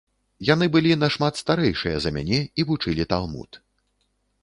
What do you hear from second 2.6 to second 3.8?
вучылі талмуд.